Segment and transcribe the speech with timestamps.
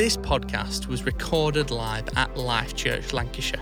[0.00, 3.60] This podcast was recorded live at Life Church Lancashire.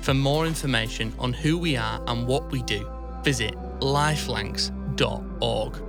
[0.00, 2.90] For more information on who we are and what we do,
[3.22, 5.82] visit lifelancs.org.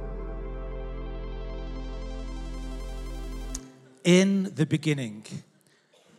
[4.04, 5.25] In the beginning,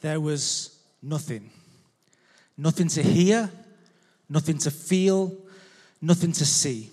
[0.00, 1.48] there was nothing.
[2.56, 3.48] Nothing to hear,
[4.28, 5.36] nothing to feel,
[6.02, 6.90] nothing to see.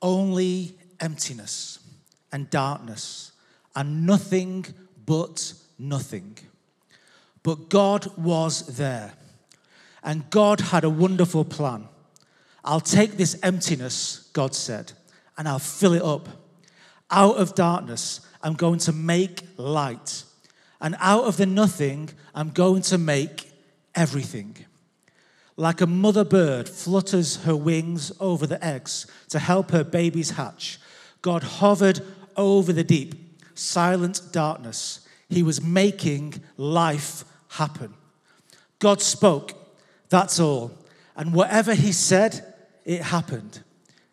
[0.00, 1.80] Only emptiness
[2.30, 3.32] and darkness,
[3.74, 4.64] and nothing
[5.04, 6.38] but nothing.
[7.42, 9.14] But God was there,
[10.02, 11.88] and God had a wonderful plan.
[12.64, 14.92] I'll take this emptiness, God said,
[15.36, 16.28] and I'll fill it up.
[17.10, 20.24] Out of darkness, I'm going to make light.
[20.80, 23.50] And out of the nothing, I'm going to make
[23.94, 24.56] everything.
[25.56, 30.78] Like a mother bird flutters her wings over the eggs to help her babies hatch,
[31.22, 32.00] God hovered
[32.36, 33.14] over the deep,
[33.54, 35.07] silent darkness.
[35.28, 37.94] He was making life happen.
[38.78, 39.52] God spoke,
[40.08, 40.72] that's all.
[41.16, 42.54] And whatever He said,
[42.84, 43.62] it happened.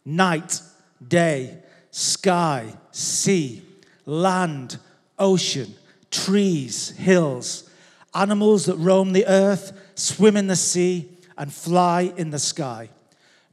[0.04, 0.62] Night,
[1.06, 1.60] day,
[1.92, 3.64] sky, sea,
[4.06, 4.78] land,
[5.18, 5.74] ocean,
[6.12, 7.70] trees, hills,
[8.14, 12.90] animals that roam the earth, swim in the sea, and fly in the sky,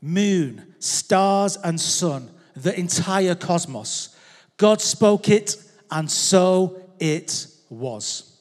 [0.00, 4.16] moon, stars, and sun, the entire cosmos.
[4.56, 5.56] God spoke it,
[5.91, 8.39] and so it was.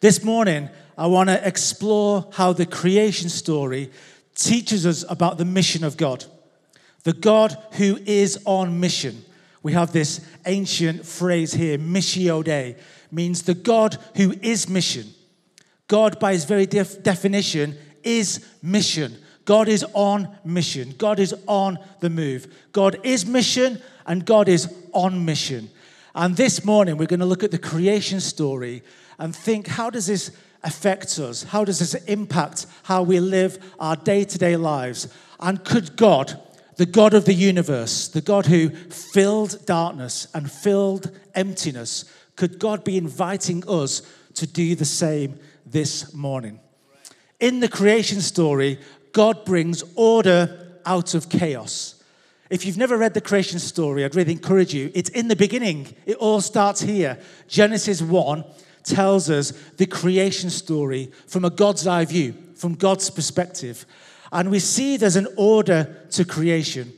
[0.00, 3.90] This morning, I want to explore how the creation story
[4.34, 6.24] teaches us about the mission of God.
[7.04, 9.24] The God who is on mission.
[9.62, 12.76] We have this ancient phrase here, missio Dei,
[13.10, 15.06] means the God who is mission.
[15.88, 19.16] God, by his very def- definition, is mission.
[19.44, 20.94] God is on mission.
[20.98, 22.52] God is on the move.
[22.72, 25.70] God is mission and God is on mission.
[26.16, 28.82] And this morning we're going to look at the creation story
[29.18, 30.30] and think how does this
[30.64, 31.42] affect us?
[31.42, 35.08] How does this impact how we live our day to day lives?
[35.38, 36.40] And could God,
[36.76, 42.82] the God of the universe, the God who filled darkness and filled emptiness, could God
[42.82, 44.00] be inviting us
[44.36, 46.60] to do the same this morning?
[47.40, 48.80] In the creation story,
[49.12, 51.95] God brings order out of chaos.
[52.48, 54.90] If you've never read the creation story, I'd really encourage you.
[54.94, 57.18] It's in the beginning, it all starts here.
[57.48, 58.44] Genesis 1
[58.84, 63.84] tells us the creation story from a God's eye view, from God's perspective.
[64.30, 66.92] And we see there's an order to creation.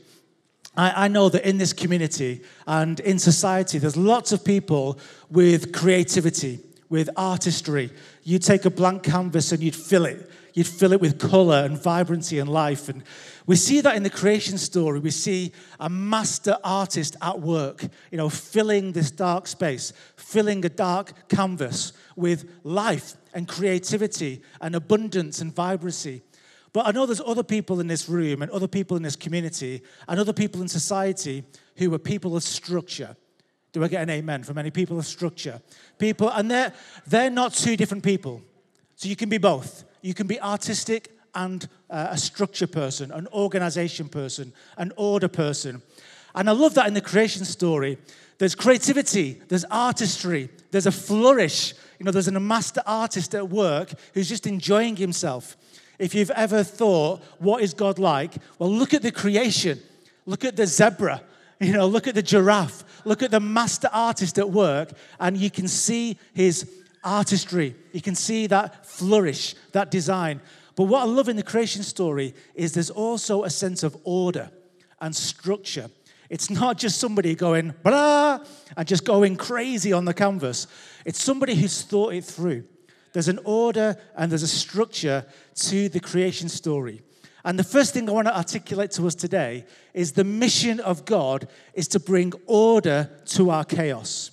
[0.77, 4.99] I, I, know that in this community and in society, there's lots of people
[5.31, 7.89] with creativity, with artistry.
[8.23, 11.81] You take a blank canvas and you'd fill it you'd fill it with color and
[11.81, 12.89] vibrancy and life.
[12.89, 13.03] And
[13.49, 14.99] we see that in the creation story.
[14.99, 20.69] We see a master artist at work, you know, filling this dark space, filling a
[20.69, 26.21] dark canvas with life and creativity and abundance and vibrancy.
[26.73, 29.81] But I know there's other people in this room and other people in this community
[30.07, 31.43] and other people in society
[31.77, 33.17] who are people of structure.
[33.71, 35.59] Do I get an amen from any people of structure?
[35.97, 36.71] People, and they're,
[37.07, 38.43] they're not two different people.
[38.95, 39.85] So you can be both.
[40.03, 45.81] You can be artistic and uh, a structure person, an organization person, an order person.
[46.35, 47.97] And I love that in the creation story.
[48.37, 51.73] There's creativity, there's artistry, there's a flourish.
[51.99, 55.57] You know, there's a master artist at work who's just enjoying himself.
[55.97, 58.35] If you've ever thought, what is God like?
[58.57, 59.79] Well, look at the creation.
[60.25, 61.21] Look at the zebra.
[61.59, 62.85] You know, look at the giraffe.
[63.03, 66.69] Look at the master artist at work, and you can see his
[67.03, 67.75] artistry.
[67.91, 70.39] You can see that flourish, that design.
[70.79, 74.49] But what I love in the creation story is there's also a sense of order
[75.01, 75.89] and structure.
[76.29, 78.39] It's not just somebody going blah
[78.77, 80.67] and just going crazy on the canvas.
[81.05, 82.63] It's somebody who's thought it through.
[83.11, 85.25] There's an order and there's a structure
[85.55, 87.01] to the creation story.
[87.43, 91.03] And the first thing I want to articulate to us today is the mission of
[91.03, 94.31] God is to bring order to our chaos.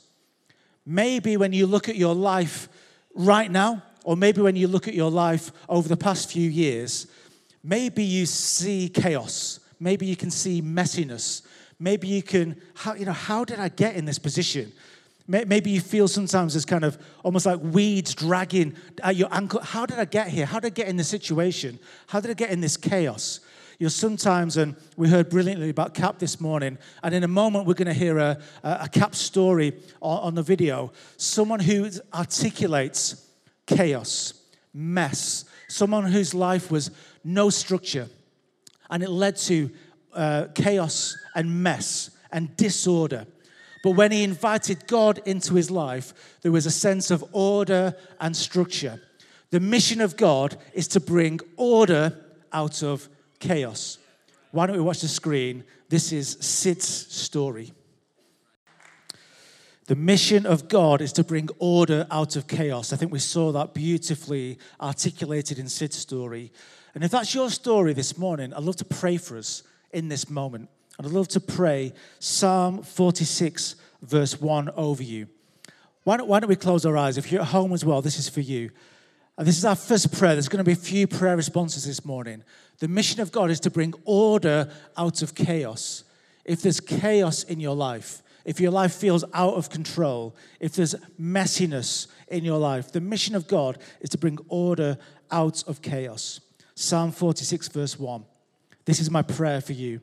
[0.87, 2.69] Maybe when you look at your life
[3.17, 7.09] right now, or maybe when you look at your life over the past few years,
[7.65, 9.59] maybe you see chaos.
[9.81, 11.45] Maybe you can see messiness.
[11.81, 14.71] Maybe you can, how, you know, how did I get in this position?
[15.27, 19.61] Maybe you feel sometimes as kind of almost like weeds dragging at your ankle.
[19.61, 20.47] How did I get here?
[20.47, 21.81] How did I get in this situation?
[22.07, 23.41] How did I get in this chaos?
[23.81, 27.67] You know, sometimes, and we heard brilliantly about Cap this morning, and in a moment
[27.67, 30.93] we're going to hear a, a Cap story on, on the video.
[31.17, 33.26] Someone who articulates
[33.67, 34.35] chaos,
[34.73, 36.91] mess, someone whose life was
[37.25, 38.09] no structure,
[38.91, 39.71] and it led to
[40.15, 43.27] uh, chaos and mess and disorder.
[43.83, 48.37] But when he invited God into his life, there was a sense of order and
[48.37, 49.01] structure.
[49.51, 52.17] The mission of God is to bring order
[52.53, 53.09] out of
[53.39, 53.99] chaos.
[54.51, 55.65] Why don't we watch the screen?
[55.89, 57.73] This is Sid's story.
[59.87, 62.93] The mission of God is to bring order out of chaos.
[62.93, 66.53] I think we saw that beautifully articulated in Sid's story.
[66.95, 69.63] And if that's your story this morning, I'd love to pray for us
[69.93, 70.69] in this moment.
[70.99, 75.29] And I'd love to pray Psalm 46, verse 1 over you.
[76.03, 77.17] Why don't, why don't we close our eyes?
[77.17, 78.71] If you're at home as well, this is for you.
[79.39, 80.33] And this is our first prayer.
[80.33, 82.43] There's going to be a few prayer responses this morning.
[82.79, 86.03] The mission of God is to bring order out of chaos.
[86.45, 90.95] If there's chaos in your life, if your life feels out of control, if there's
[91.21, 94.97] messiness in your life, the mission of God is to bring order
[95.33, 96.41] out of chaos.
[96.77, 98.25] Psalm 46, verse 1.
[98.85, 100.01] This is my prayer for you.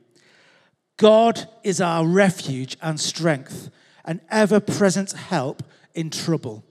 [0.98, 3.70] God is our refuge and strength,
[4.04, 5.62] an ever present help
[5.94, 6.66] in trouble.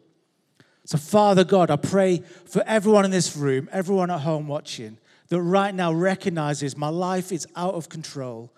[0.85, 4.99] So, Father God, I pray for everyone in this room, everyone at home watching,
[5.29, 8.53] that right now recognizes my life is out of control.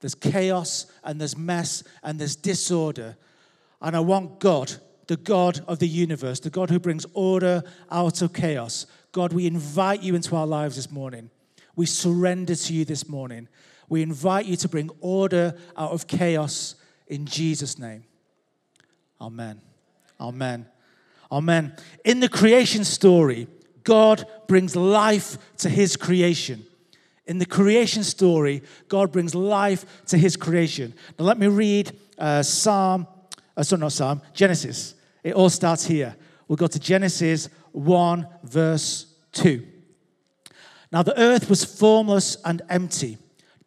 [0.00, 3.16] There's chaos and there's mess and there's disorder.
[3.80, 4.72] And I want God,
[5.06, 8.86] the God of the universe, the God who brings order out of chaos.
[9.12, 11.30] God, we invite you into our lives this morning.
[11.74, 13.48] We surrender to you this morning.
[13.88, 16.74] We invite you to bring order out of chaos
[17.06, 18.04] in Jesus' name.
[19.20, 19.60] Amen.
[20.20, 20.66] Amen.
[21.30, 21.76] Amen.
[22.04, 23.48] In the creation story,
[23.84, 26.66] God brings life to his creation.
[27.28, 30.94] In the creation story, God brings life to his creation.
[31.18, 33.06] Now, let me read uh, Psalm,
[33.54, 34.94] uh, sorry, not Psalm, Genesis.
[35.22, 36.16] It all starts here.
[36.48, 39.62] We'll go to Genesis 1, verse 2.
[40.90, 43.18] Now, the earth was formless and empty.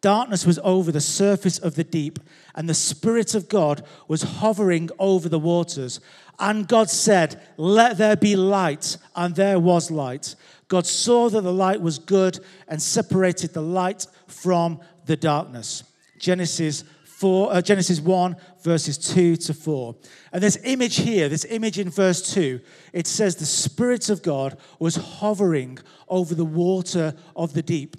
[0.02, 2.18] Darkness was over the surface of the deep,
[2.56, 6.00] and the Spirit of God was hovering over the waters.
[6.40, 10.34] And God said, Let there be light, and there was light.
[10.66, 15.84] God saw that the light was good and separated the light from the darkness.
[16.18, 18.34] Genesis 4, uh, Genesis 1,
[18.64, 19.94] verses 2 to 4.
[20.32, 22.58] And this image here, this image in verse 2,
[22.92, 25.78] it says the Spirit of God was hovering
[26.08, 27.96] over the water of the deep.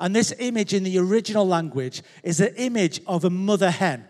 [0.00, 4.06] And this image in the original language is an image of a mother hen.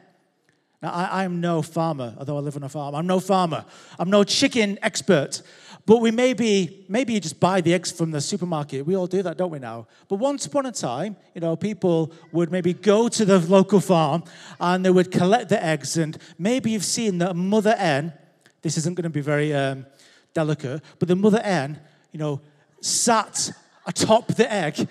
[0.83, 2.95] Now, I, am no farmer, although I live on a farm.
[2.95, 3.67] I'm no farmer.
[3.99, 5.43] I'm no chicken expert.
[5.85, 8.87] But we maybe, maybe you just buy the eggs from the supermarket.
[8.87, 9.89] We all do that, don't we now?
[10.09, 14.25] But once upon a time, you know, people would maybe go to the local farm
[14.59, 15.99] and they would collect the eggs.
[15.99, 18.15] And maybe you've seen that mother hen,
[18.63, 19.85] this isn't going to be very um,
[20.33, 21.79] delicate, but the mother hen,
[22.13, 22.41] you know,
[22.81, 23.51] sat
[23.87, 24.89] atop the egg.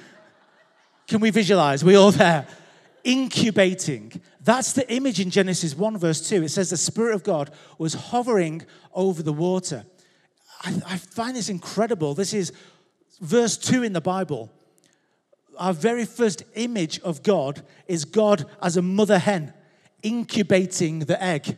[1.09, 1.83] Can we visualize?
[1.83, 2.45] We all there?
[3.03, 4.21] Incubating.
[4.41, 6.43] That's the image in Genesis 1, verse 2.
[6.43, 8.61] It says the Spirit of God was hovering
[8.93, 9.85] over the water.
[10.61, 12.13] I, I find this incredible.
[12.13, 12.53] This is
[13.21, 14.51] verse 2 in the Bible.
[15.57, 19.51] Our very first image of God is God as a mother hen
[20.03, 21.57] incubating the egg.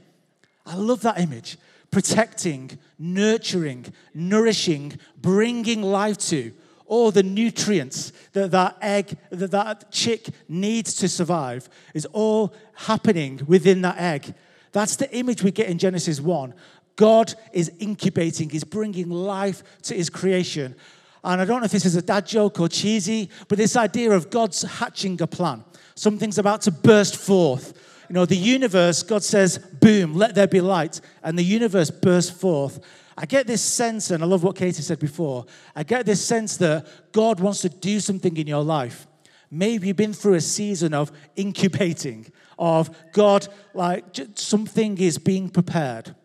[0.65, 1.57] I love that image.
[1.91, 6.53] Protecting, nurturing, nourishing, bringing life to
[6.91, 13.39] all the nutrients that that egg, that that chick needs to survive is all happening
[13.47, 14.33] within that egg.
[14.73, 16.53] That's the image we get in Genesis 1
[16.97, 20.75] God is incubating, He's bringing life to His creation.
[21.23, 24.11] And I don't know if this is a dad joke or cheesy, but this idea
[24.11, 25.63] of God's hatching a plan.
[25.95, 27.73] Something's about to burst forth.
[28.09, 30.99] You know, the universe, God says, boom, let there be light.
[31.23, 32.81] And the universe bursts forth.
[33.17, 36.57] I get this sense, and I love what Katie said before, I get this sense
[36.57, 39.07] that God wants to do something in your life.
[39.49, 46.15] Maybe you've been through a season of incubating, of God, like something is being prepared.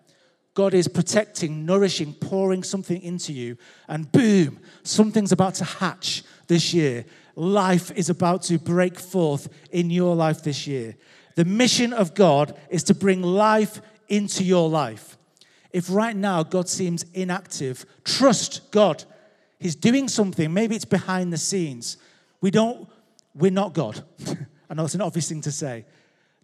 [0.55, 6.73] God is protecting, nourishing, pouring something into you, and boom, something's about to hatch this
[6.73, 7.05] year.
[7.35, 10.97] Life is about to break forth in your life this year.
[11.35, 15.15] The mission of God is to bring life into your life.
[15.73, 19.04] If right now God seems inactive, trust God.
[19.58, 20.52] He's doing something.
[20.52, 21.96] Maybe it's behind the scenes.
[22.40, 22.88] We don't,
[23.35, 24.04] we're not God.
[24.70, 25.85] I know it's an obvious thing to say.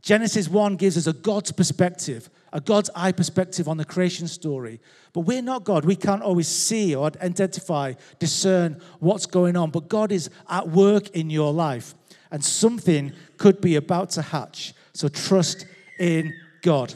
[0.02, 4.81] Genesis 1 gives us a God's perspective, a God's eye perspective on the creation story.
[5.12, 5.85] But we're not God.
[5.85, 9.71] We can't always see or identify, discern what's going on.
[9.71, 11.95] But God is at work in your life,
[12.33, 14.75] and something could be about to hatch.
[14.93, 15.67] So trust
[16.00, 16.95] in God.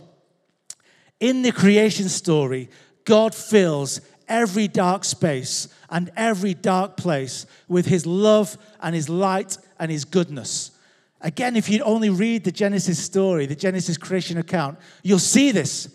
[1.21, 2.69] In the creation story,
[3.05, 9.57] God fills every dark space and every dark place with his love and his light
[9.79, 10.73] and his goodness.
[11.21, 15.89] Again, if you only read the Genesis story, the Genesis creation account, you'll see this.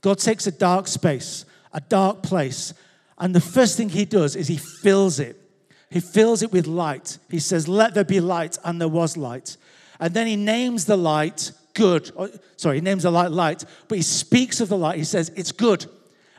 [0.00, 2.72] God takes a dark space, a dark place,
[3.18, 5.36] and the first thing he does is he fills it.
[5.90, 7.18] He fills it with light.
[7.30, 9.56] He says, Let there be light, and there was light.
[9.98, 12.10] And then he names the light good.
[12.16, 14.98] Or, sorry, he names the light light, but he speaks of the light.
[14.98, 15.86] He says, It's good.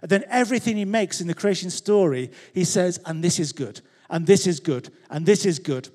[0.02, 3.82] And then everything he makes in the creation story, he says, And this is good,
[4.10, 5.90] and this is good, and this is good.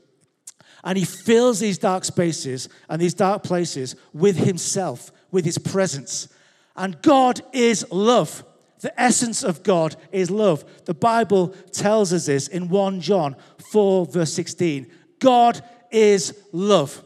[0.82, 6.28] And he fills these dark spaces and these dark places with himself, with his presence.
[6.76, 8.44] And God is love.
[8.80, 10.64] The essence of God is love.
[10.84, 13.36] The Bible tells us this in 1 John
[13.70, 14.90] 4, verse 16.
[15.20, 17.02] God is love.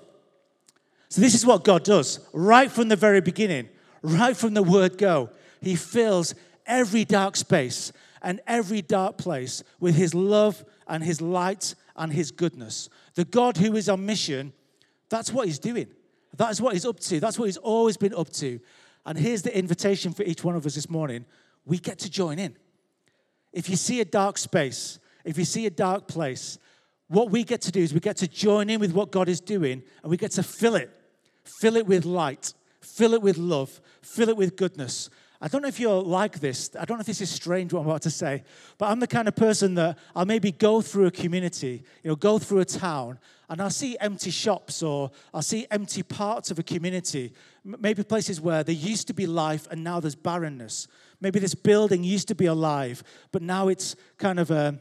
[1.09, 3.69] So, this is what God does right from the very beginning,
[4.03, 5.31] right from the word go.
[5.61, 6.35] He fills
[6.67, 12.31] every dark space and every dark place with his love and his light and his
[12.31, 12.88] goodness.
[13.15, 14.53] The God who is on mission,
[15.09, 15.88] that's what he's doing.
[16.37, 17.21] That's what he's up to.
[17.21, 18.61] That's what he's always been up to.
[19.07, 21.25] And here's the invitation for each one of us this morning
[21.65, 22.57] we get to join in.
[23.53, 26.59] If you see a dark space, if you see a dark place,
[27.09, 29.41] what we get to do is we get to join in with what God is
[29.41, 30.91] doing and we get to fill it.
[31.49, 35.09] Fill it with light, fill it with love, fill it with goodness.
[35.40, 36.71] I don't know if you're like this.
[36.78, 38.43] I don't know if this is strange what I'm about to say,
[38.76, 42.17] but I'm the kind of person that I'll maybe go through a community, you know,
[42.17, 46.59] go through a town, and I'll see empty shops or I'll see empty parts of
[46.59, 47.33] a community,
[47.64, 50.88] maybe places where there used to be life and now there's barrenness.
[51.21, 53.02] Maybe this building used to be alive,
[53.33, 54.78] but now it's kind of a,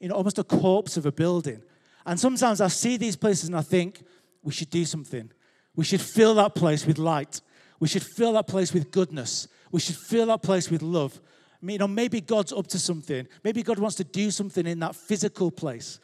[0.00, 1.62] you know, almost a corpse of a building.
[2.06, 4.04] And sometimes I see these places and I think,
[4.42, 5.30] we should do something.
[5.74, 7.40] We should fill that place with light.
[7.80, 9.48] We should fill that place with goodness.
[9.70, 11.20] We should fill that place with love.
[11.62, 13.26] You know, maybe God's up to something.
[13.44, 16.00] Maybe God wants to do something in that physical place.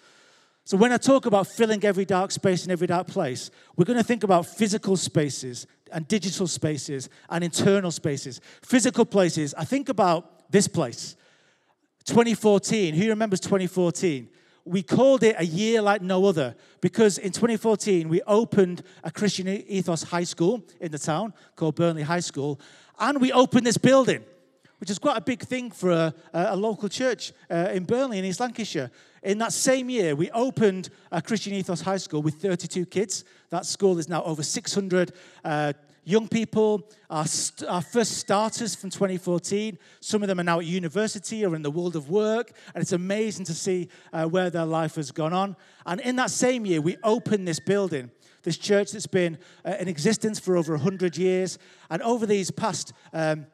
[0.65, 3.99] So when I talk about filling every dark space and every dark place, we're going
[3.99, 8.41] to think about physical spaces and digital spaces and internal spaces.
[8.63, 11.17] Physical places, I think about this place.
[12.07, 14.29] 2014, who remembers 2014?
[14.67, 19.47] We called it a year like no other because in 2014 we opened a Christian
[19.49, 22.59] Ethos high school in the town called Burnley High School,
[22.99, 24.25] and we opened this building,
[24.79, 28.25] which is quite a big thing for a, a local church uh, in Burnley in
[28.25, 28.91] East Lancashire.
[29.23, 33.25] In that same year, we opened a Christian Ethos High School with 32 kids.
[33.51, 35.13] That school is now over 600
[35.45, 35.73] uh,
[36.05, 36.89] young people.
[37.11, 41.55] Our, st- our first starters from 2014, some of them are now at university or
[41.55, 45.11] in the world of work, and it's amazing to see uh, where their life has
[45.11, 45.57] gone on.
[45.87, 48.11] And in that same year, we opened this building
[48.45, 51.59] this church that's been uh, in existence for over 100 years.
[51.91, 53.47] And over these past, um,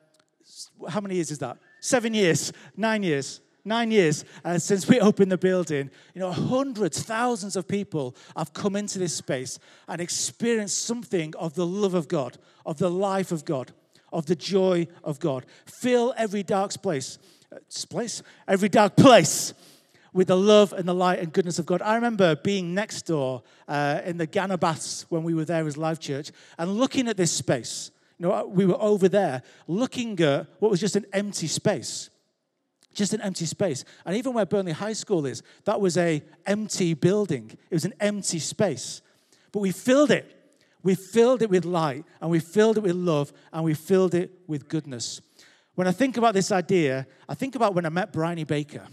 [0.88, 1.59] how many years is that?
[1.80, 7.02] Seven years, nine years, nine years uh, since we opened the building, you know, hundreds,
[7.02, 12.09] thousands of people have come into this space and experienced something of the love of
[12.09, 13.73] God, of the life of God,
[14.12, 15.47] of the joy of God.
[15.67, 17.19] Fill every dark place,
[17.52, 19.55] uh, place, every dark place
[20.12, 21.83] with the love and the light and goodness of God.
[21.83, 25.76] I remember being next door uh, in the Gannow Baths when we were there as
[25.76, 27.90] Life Church and looking at this space.
[28.19, 32.10] You know, we were over there looking at what was just an empty space.
[33.00, 33.83] Just an empty space.
[34.04, 37.50] And even where Burnley High School is, that was a empty building.
[37.71, 39.00] It was an empty space.
[39.52, 40.30] But we filled it.
[40.83, 44.30] We filled it with light and we filled it with love and we filled it
[44.47, 45.23] with goodness.
[45.76, 48.87] When I think about this idea, I think about when I met Bryony Baker.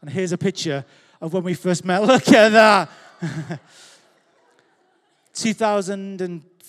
[0.00, 0.86] And here's a picture
[1.20, 2.02] of when we first met.
[2.06, 2.88] Look at that.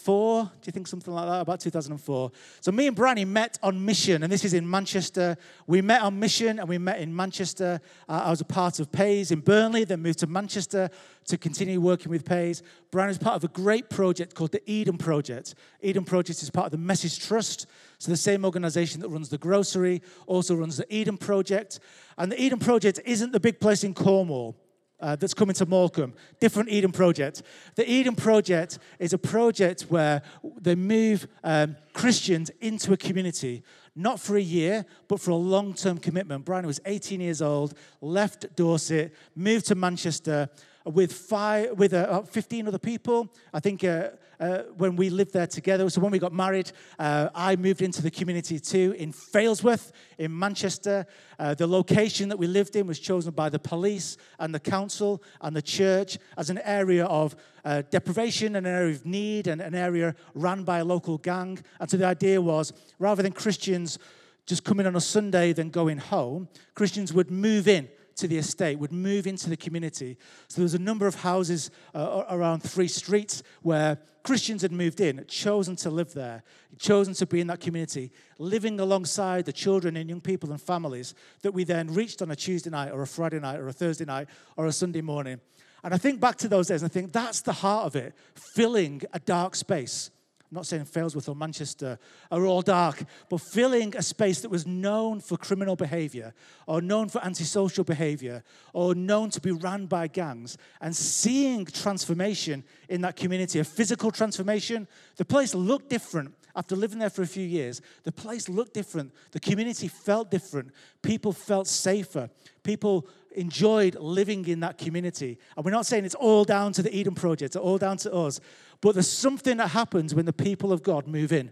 [0.02, 1.42] 2004, do you think something like that?
[1.42, 2.32] About 2004.
[2.60, 5.38] So me and Bryony met on mission, and this is in Manchester.
[5.68, 7.80] We met on mission and we met in Manchester.
[8.10, 10.90] Uh, I was a part of PACE in Burnley, then moved to Manchester
[11.26, 12.62] to continue working with PACE.
[12.90, 15.56] Bryony was part of a great project called the Eden Project.
[15.82, 17.68] Eden Project is part of the Message Trust.
[18.00, 21.80] So the same organization that runs the grocery also runs the Eden Project.
[22.18, 24.56] And the Eden Project isn't the big place in Cornwall.
[25.02, 27.42] Uh, that's coming to Morecambe, different Eden Project.
[27.76, 30.22] The Eden Project is a project where
[30.62, 33.64] they move um, Christians into a community,
[33.96, 36.46] not for a year, but for a long term commitment.
[36.46, 40.50] Bryony was 18 years old, left Dorset, moved to Manchester
[40.86, 43.32] with, five, with uh, 15 other people.
[43.54, 44.10] I think uh,
[44.42, 45.88] uh, when we lived there together.
[45.90, 50.38] So when we got married, uh, I moved into the community too in Failsworth in
[50.38, 51.06] Manchester.
[51.38, 55.22] Uh, the location that we lived in was chosen by the police and the council
[55.42, 59.62] and the church as an area of uh, deprivation, and an area of need, and
[59.62, 61.60] an area run by a local gang.
[61.80, 64.00] And so the idea was rather than Christians
[64.48, 68.80] just coming on a Sunday, then going home, Christians would move in to the estate
[68.80, 70.18] would move into the community.
[70.48, 75.02] So there was a number of houses uh, around three streets where Christians had moved
[75.02, 76.44] in, chosen to live there,
[76.78, 81.16] chosen to be in that community, living alongside the children and young people and families
[81.42, 84.06] that we then reached on a Tuesday night or a Friday night or a Thursday
[84.06, 84.28] night
[84.58, 85.40] or a Sunday morning.
[85.84, 88.14] And I think back to those days and I think that's the heart of it,
[88.36, 90.12] filling a dark space
[90.52, 91.98] not saying Failsworth or Manchester
[92.30, 96.34] are all dark, but filling a space that was known for criminal behavior
[96.68, 98.44] or known for antisocial behavior
[98.74, 104.12] or known to be run by gangs and seeing transformation in that community, a physical
[104.12, 104.88] transformation.
[105.16, 107.82] The place looked different after living there for a few years.
[108.04, 109.14] The place looked different.
[109.32, 110.72] The community felt different.
[111.02, 112.30] People felt safer.
[112.64, 115.38] People enjoyed living in that community.
[115.56, 118.14] And we're not saying it's all down to the Eden Project, it's all down to
[118.14, 118.40] us.
[118.82, 121.52] But there's something that happens when the people of God move in.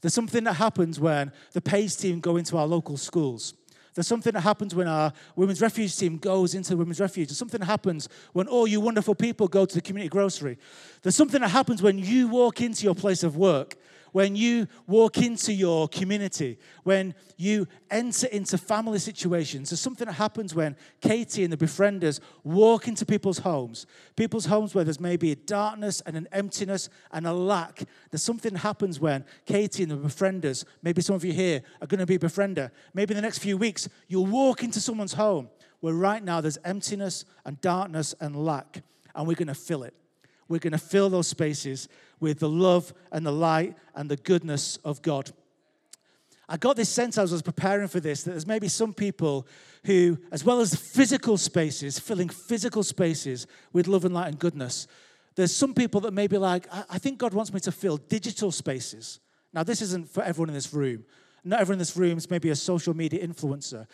[0.00, 3.54] There's something that happens when the PACE team go into our local schools.
[3.94, 7.28] There's something that happens when our women's refuge team goes into women's refuge.
[7.28, 10.58] There's something that happens when all you wonderful people go to the community grocery.
[11.00, 13.76] There's something that happens when you walk into your place of work
[14.12, 19.70] when you walk into your community, when you enter into family situations.
[19.70, 23.86] There's something that happens when Katie and the befrienders walk into people's homes,
[24.16, 27.84] people's homes where there's maybe a darkness and an emptiness and a lack.
[28.10, 31.86] There's something that happens when Katie and the befrienders, maybe some of you here are
[31.86, 32.70] going to be a befriender.
[32.94, 35.48] Maybe in the next few weeks, you'll walk into someone's home
[35.80, 38.82] where right now there's emptiness and darkness and lack,
[39.14, 39.94] and we're going to fill it.
[40.48, 41.88] We're going to fill those spaces
[42.20, 45.30] with the love and the light and the goodness of God.
[46.48, 49.46] I got this sense as I was preparing for this that there's maybe some people
[49.84, 54.86] who, as well as physical spaces, filling physical spaces with love and light and goodness,
[55.34, 58.52] there's some people that may be like, I think God wants me to fill digital
[58.52, 59.20] spaces.
[59.52, 61.04] Now, this isn't for everyone in this room.
[61.44, 63.86] Not everyone in this room is maybe a social media influencer.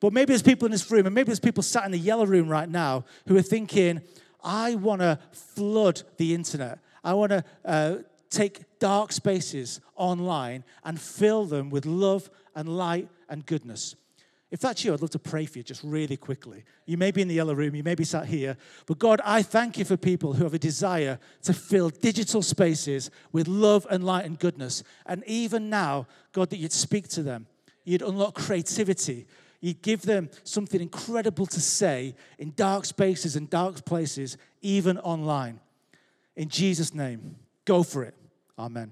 [0.00, 2.26] But maybe there's people in this room, and maybe there's people sat in the yellow
[2.26, 4.00] room right now who are thinking,
[4.42, 6.78] I want to flood the internet.
[7.02, 7.96] I want to uh,
[8.30, 13.96] take dark spaces online and fill them with love and light and goodness.
[14.50, 16.64] If that's you, I'd love to pray for you just really quickly.
[16.84, 19.42] You may be in the yellow room, you may be sat here, but God, I
[19.42, 24.02] thank you for people who have a desire to fill digital spaces with love and
[24.02, 24.82] light and goodness.
[25.06, 27.46] And even now, God, that you'd speak to them,
[27.84, 29.28] you'd unlock creativity,
[29.60, 35.60] you give them something incredible to say in dark spaces and dark places, even online.
[36.34, 38.14] In Jesus' name, go for it.
[38.58, 38.90] Amen.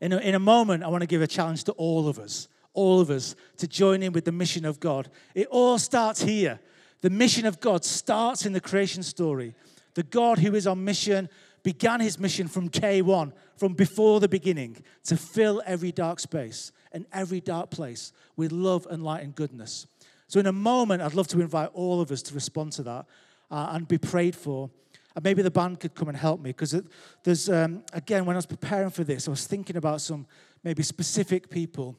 [0.00, 2.48] In a, in a moment, I want to give a challenge to all of us,
[2.72, 5.08] all of us, to join in with the mission of God.
[5.34, 6.60] It all starts here.
[7.00, 9.54] The mission of God starts in the creation story.
[9.94, 11.28] The God who is on mission
[11.62, 16.70] began his mission from day one, from before the beginning, to fill every dark space
[16.94, 19.86] and every dark place with love and light and goodness.
[20.28, 23.06] So, in a moment, I'd love to invite all of us to respond to that
[23.50, 24.70] uh, and be prayed for.
[25.14, 26.80] And maybe the band could come and help me because
[27.22, 30.26] there's, um, again, when I was preparing for this, I was thinking about some
[30.64, 31.96] maybe specific people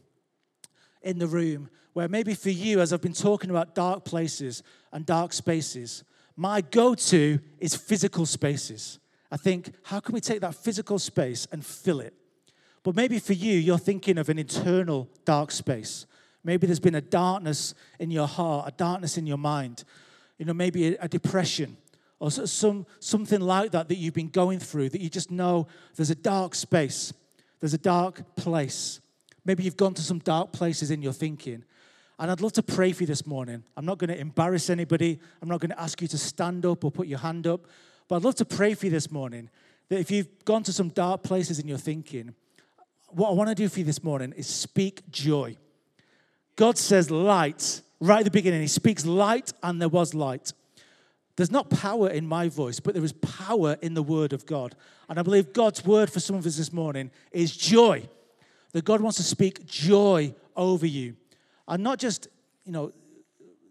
[1.01, 5.05] in the room where maybe for you, as I've been talking about dark places and
[5.05, 6.03] dark spaces,
[6.36, 8.99] my go to is physical spaces.
[9.31, 12.13] I think, how can we take that physical space and fill it?
[12.86, 16.06] But maybe for you, you're thinking of an internal dark space.
[16.43, 19.84] Maybe there's been a darkness in your heart, a darkness in your mind.
[20.38, 21.78] You know, maybe a, depression
[22.19, 26.12] or some, something like that that you've been going through that you just know there's
[26.12, 27.12] a dark space,
[27.60, 29.00] there's a dark place.
[29.45, 31.63] Maybe you've gone to some dark places in your thinking.
[32.19, 33.63] And I'd love to pray for you this morning.
[33.76, 35.19] I'm not going to embarrass anybody.
[35.41, 37.65] I'm not going to ask you to stand up or put your hand up.
[38.08, 39.50] But I'd love to pray for you this morning
[39.89, 42.36] that if you've gone to some dark places in your thinking,
[43.15, 45.56] what I want to do for you this morning is speak joy.
[46.58, 48.62] God says light right at the beginning.
[48.62, 50.51] He speaks light, and there was light.
[51.38, 54.75] There's not power in my voice, but there is power in the word of God.
[55.08, 58.08] And I believe God's word for some of us this morning is joy.
[58.73, 61.15] That God wants to speak joy over you.
[61.69, 62.28] And not just,
[62.65, 62.91] you know,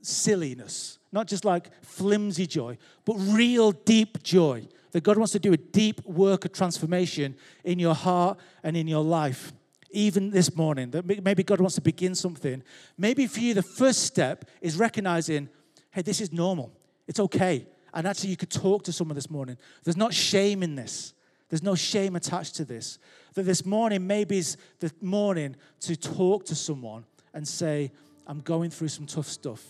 [0.00, 5.52] silliness, not just like flimsy joy, but real deep joy that God wants to do
[5.52, 9.52] a deep work of transformation in your heart and in your life.
[9.90, 12.62] Even this morning, that maybe God wants to begin something.
[12.96, 15.48] Maybe for you, the first step is recognizing,
[15.90, 16.72] hey, this is normal.
[17.08, 17.66] It's okay.
[17.92, 19.56] And actually, you could talk to someone this morning.
[19.82, 21.12] There's not shame in this.
[21.48, 23.00] There's no shame attached to this.
[23.34, 27.90] That this morning maybe is the morning to talk to someone and say,
[28.28, 29.60] I'm going through some tough stuff.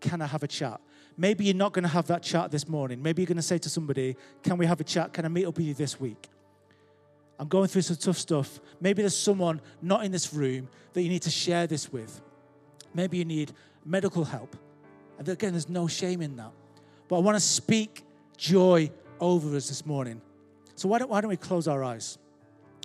[0.00, 0.80] Can I have a chat?
[1.20, 3.02] Maybe you're not going to have that chat this morning.
[3.02, 5.12] Maybe you're going to say to somebody, Can we have a chat?
[5.12, 6.28] Can I meet up with you this week?
[7.40, 8.60] I'm going through some tough stuff.
[8.80, 12.20] Maybe there's someone not in this room that you need to share this with.
[12.94, 13.52] Maybe you need
[13.84, 14.56] medical help.
[15.18, 16.52] And again, there's no shame in that.
[17.08, 18.04] But I want to speak
[18.36, 20.20] joy over us this morning.
[20.76, 22.18] So why don't, why don't we close our eyes?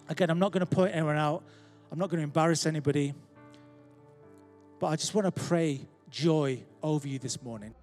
[0.10, 1.44] Again, I'm not going to point anyone out.
[1.92, 3.14] I'm not going to embarrass anybody.
[4.80, 7.74] But I just want to pray joy over you this morning.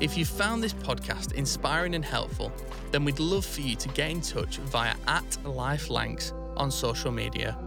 [0.00, 2.50] If you found this podcast inspiring and helpful,
[2.90, 7.58] then we'd love for you to get in touch via at LifeLancs on social media